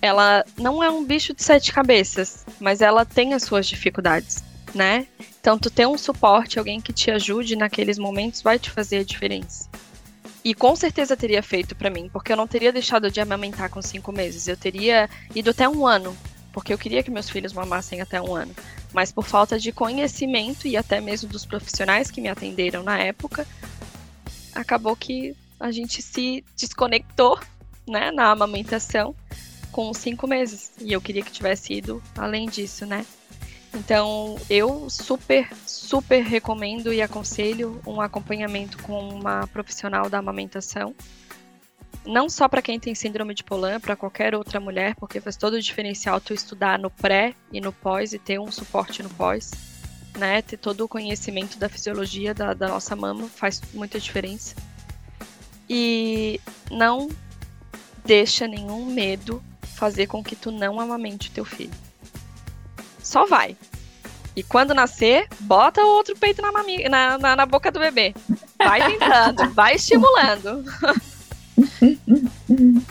[0.00, 4.42] ela não é um bicho de sete cabeças, mas ela tem as suas dificuldades,
[4.74, 5.06] né?
[5.40, 9.04] Então, tu ter um suporte, alguém que te ajude naqueles momentos, vai te fazer a
[9.04, 9.68] diferença.
[10.44, 13.82] E com certeza teria feito pra mim, porque eu não teria deixado de amamentar com
[13.82, 14.46] cinco meses.
[14.46, 16.16] Eu teria ido até um ano,
[16.52, 18.54] porque eu queria que meus filhos mamassem até um ano.
[18.92, 23.46] Mas por falta de conhecimento e até mesmo dos profissionais que me atenderam na época,
[24.54, 27.38] acabou que a gente se desconectou,
[27.86, 29.14] né, na amamentação
[29.72, 30.72] com cinco meses.
[30.80, 33.04] E eu queria que tivesse ido além disso, né?
[33.74, 40.94] Então, eu super, super recomendo e aconselho um acompanhamento com uma profissional da amamentação.
[42.06, 45.54] Não só para quem tem síndrome de Polan, para qualquer outra mulher, porque faz todo
[45.54, 49.50] o diferencial tu estudar no pré e no pós e ter um suporte no pós,
[50.16, 50.40] né?
[50.40, 54.54] Ter todo o conhecimento da fisiologia da, da nossa mama faz muita diferença.
[55.68, 56.40] E
[56.70, 57.10] não
[58.04, 59.42] deixa nenhum medo
[59.76, 61.70] fazer com que tu não amamente o teu filho.
[63.02, 63.56] Só vai.
[64.34, 68.14] E quando nascer, bota o outro peito na, mami, na, na, na boca do bebê.
[68.58, 70.64] Vai tentando, vai estimulando.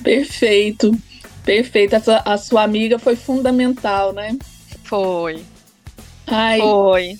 [0.01, 0.91] Perfeito,
[1.43, 1.95] perfeito.
[1.95, 4.37] Essa, a sua amiga foi fundamental, né?
[4.83, 5.43] Foi.
[6.27, 7.19] Ai, Foi.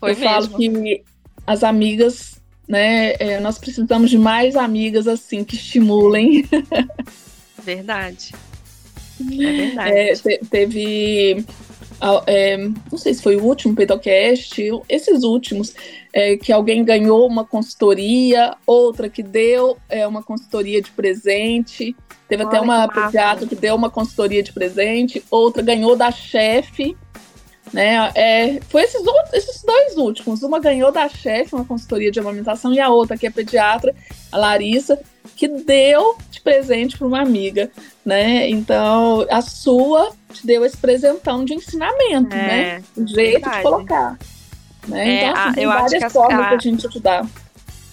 [0.00, 0.30] Foi eu mesmo.
[0.30, 1.04] falo que
[1.46, 3.14] as amigas, né?
[3.18, 6.44] é, nós precisamos de mais amigas assim que estimulem.
[7.62, 8.32] Verdade.
[9.20, 9.98] É verdade.
[9.98, 11.44] É, te- teve.
[12.26, 15.74] é, não sei se foi o último Peitocast, esses últimos,
[16.12, 21.94] é, que alguém ganhou uma consultoria, outra que deu é, uma consultoria de presente.
[22.28, 26.96] Teve até uma pediatra que deu uma consultoria de presente, outra ganhou da chefe.
[27.72, 28.10] Né?
[28.14, 30.42] É, foi esses, outros- esses dois últimos.
[30.42, 33.94] Uma ganhou da chefe uma consultoria de amamentação e a outra, que é pediatra,
[34.32, 34.98] a Larissa,
[35.38, 37.70] que deu de presente para uma amiga
[38.04, 38.48] né?
[38.48, 42.60] Então, a sua te deu esse presentão de ensinamento, né?
[42.76, 43.56] É, O jeito verdade.
[43.58, 44.18] de colocar.
[44.88, 45.08] Né?
[45.08, 47.26] É, então, assim, a- eu acho várias que as- formas a- da gente ajudar.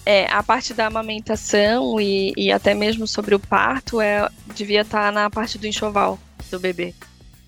[0.06, 5.12] É, a parte da amamentação e, e até mesmo sobre o parto é, devia estar
[5.12, 6.18] na parte do enxoval
[6.50, 6.94] do bebê.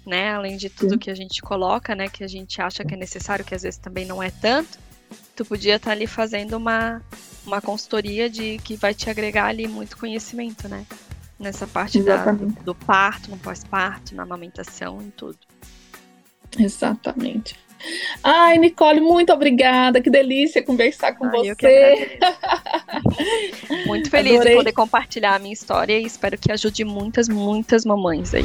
[0.06, 0.32] Né?
[0.32, 0.98] Além de tudo Sim.
[0.98, 2.08] que a gente coloca, né?
[2.08, 4.78] Que a gente acha que é necessário, que às vezes também não é tanto.
[5.34, 7.02] Tu podia estar ali fazendo uma,
[7.46, 10.84] uma consultoria de que vai te agregar ali muito conhecimento, né?
[11.38, 12.60] Nessa parte da, Exatamente.
[12.62, 15.38] do parto, no pós-parto, na amamentação, em tudo.
[16.58, 17.56] Exatamente.
[18.22, 20.00] Ai, Nicole, muito obrigada.
[20.00, 22.18] Que delícia conversar com Ai, você.
[23.86, 24.52] Muito feliz Adorei.
[24.52, 28.44] de poder compartilhar a minha história e espero que ajude muitas, muitas mamães aí.